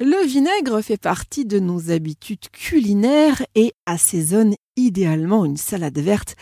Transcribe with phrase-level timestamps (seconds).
[0.00, 6.36] Le vinaigre fait partie de nos habitudes culinaires et assaisonne idéalement une salade verte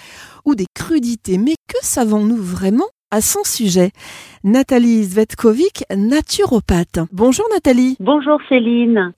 [0.44, 1.38] ou des crudités.
[1.38, 3.92] Mais que savons-nous vraiment à son sujet?
[4.44, 6.98] Nathalie Zvetkovic, naturopathe.
[7.12, 7.96] Bonjour Nathalie.
[7.98, 9.14] Bonjour Céline.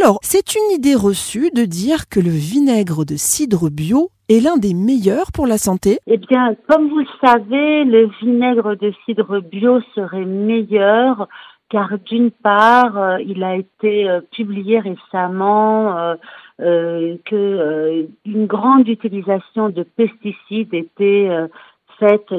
[0.00, 4.58] Alors, c'est une idée reçue de dire que le vinaigre de cidre bio est l'un
[4.58, 9.40] des meilleurs pour la santé Eh bien, comme vous le savez, le vinaigre de cidre
[9.40, 11.26] bio serait meilleur
[11.68, 16.16] car d'une part, euh, il a été euh, publié récemment
[16.60, 21.28] euh, que une grande utilisation de pesticides était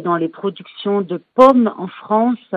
[0.04, 2.54] dans les productions de pommes en France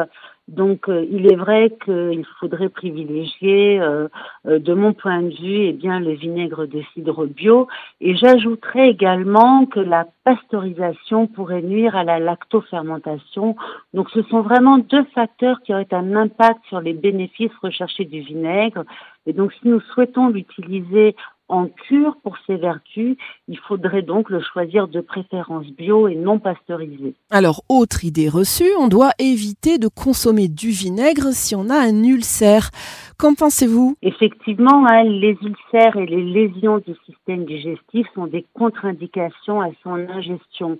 [0.50, 4.08] donc, euh, il est vrai qu'il faudrait privilégier, euh,
[4.48, 7.68] euh, de mon point de vue, eh bien, le vinaigre de cidre bio.
[8.00, 13.54] Et j'ajouterais également que la pasteurisation pourrait nuire à la lactofermentation.
[13.94, 18.20] Donc, ce sont vraiment deux facteurs qui auraient un impact sur les bénéfices recherchés du
[18.20, 18.82] vinaigre.
[19.26, 21.14] Et donc, si nous souhaitons l'utiliser
[21.50, 23.16] en cure pour ses vertus,
[23.48, 27.14] il faudrait donc le choisir de préférence bio et non pasteurisé.
[27.30, 32.04] Alors, autre idée reçue, on doit éviter de consommer du vinaigre si on a un
[32.04, 32.70] ulcère.
[33.18, 33.96] Qu'en pensez-vous?
[34.02, 39.94] Effectivement, hein, les ulcères et les lésions du système digestif sont des contre-indications à son
[39.94, 40.78] ingestion.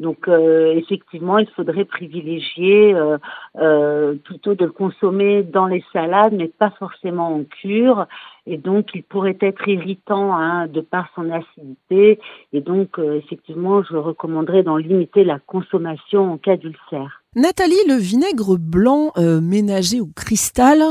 [0.00, 3.18] Donc euh, effectivement, il faudrait privilégier euh,
[3.58, 8.06] euh, plutôt de le consommer dans les salades, mais pas forcément en cure.
[8.46, 12.18] Et donc, il pourrait être irritant hein, de par son acidité.
[12.54, 17.19] Et donc, effectivement, je recommanderais d'en limiter la consommation en cas d'ulcère.
[17.36, 20.82] Nathalie, le vinaigre blanc ménagé au cristal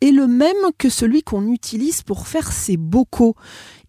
[0.00, 3.34] est le même que celui qu'on utilise pour faire ses bocaux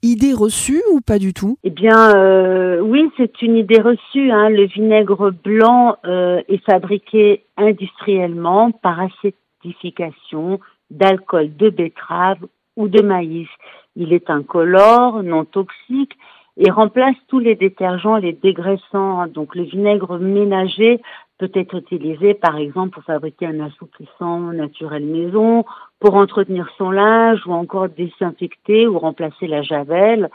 [0.03, 1.57] idée reçue ou pas du tout?
[1.63, 4.31] Eh bien, euh, oui, c'est une idée reçue.
[4.31, 4.49] Hein.
[4.49, 10.59] Le vinaigre blanc euh, est fabriqué industriellement par acétification
[10.91, 12.39] d'alcool de betterave
[12.75, 13.47] ou de maïs.
[13.95, 16.17] Il est incolore, non toxique
[16.57, 19.27] et remplace tous les détergents, les dégraissants.
[19.27, 21.01] Donc, le vinaigre ménager
[21.47, 25.65] peut être utilisé, par exemple, pour fabriquer un assouplissant naturel maison,
[25.99, 30.29] pour entretenir son linge ou encore désinfecter ou remplacer la javel.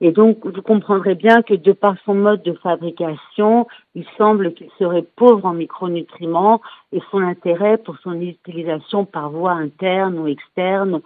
[0.00, 4.68] Et donc, vous comprendrez bien que de par son mode de fabrication, il semble qu'il
[4.78, 6.60] serait pauvre en micronutriments
[6.92, 11.00] et son intérêt pour son utilisation par voie interne ou externe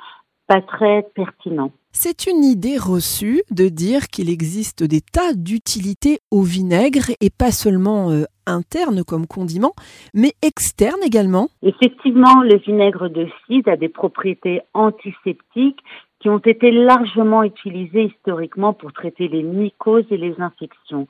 [0.49, 1.71] pas très pertinent.
[1.93, 7.53] C'est une idée reçue de dire qu'il existe des tas d'utilités au vinaigre et pas
[7.53, 9.75] seulement euh, interne comme condiment,
[10.15, 11.49] mais externe également.
[11.63, 15.81] Effectivement, le vinaigre de cidre a des propriétés antiseptiques
[16.21, 21.07] qui ont été largement utilisées historiquement pour traiter les mycoses et les infections.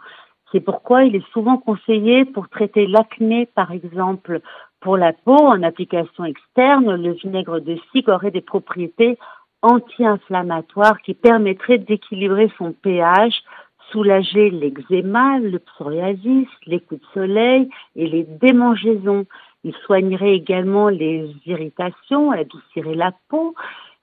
[0.52, 4.40] C'est pourquoi il est souvent conseillé pour traiter l'acné, par exemple,
[4.80, 9.18] pour la peau en application externe, le vinaigre de cidre aurait des propriétés
[9.62, 13.42] anti-inflammatoires qui permettraient d'équilibrer son pH
[13.90, 19.26] soulager l'eczéma, le psoriasis, les coups de soleil et les démangeaisons.
[19.64, 23.54] Il soignerait également les irritations, adoucirait la peau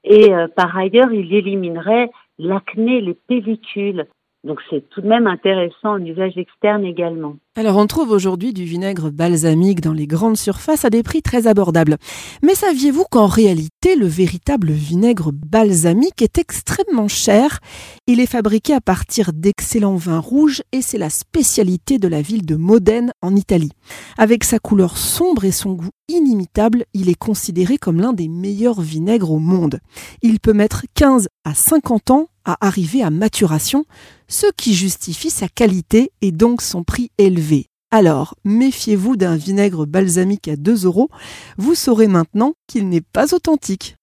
[0.06, 4.06] et euh, par ailleurs, il éliminerait l'acné, les pellicules.
[4.46, 7.36] Donc c'est tout de même intéressant en usage externe également.
[7.56, 11.48] Alors on trouve aujourd'hui du vinaigre balsamique dans les grandes surfaces à des prix très
[11.48, 11.98] abordables.
[12.44, 17.60] Mais saviez-vous qu'en réalité le véritable vinaigre balsamique est extrêmement cher?
[18.06, 22.46] Il est fabriqué à partir d'excellents vins rouges et c'est la spécialité de la ville
[22.46, 23.72] de Modène en Italie.
[24.20, 28.82] Avec sa couleur sombre et son goût inimitable, il est considéré comme l'un des meilleurs
[28.82, 29.80] vinaigres au monde.
[30.22, 33.86] Il peut mettre 15 à 50 ans à arriver à maturation,
[34.28, 37.68] ce qui justifie sa qualité et donc son prix élevé.
[37.92, 41.10] Alors, méfiez-vous d'un vinaigre balsamique à 2 euros,
[41.58, 43.96] vous saurez maintenant qu'il n'est pas authentique.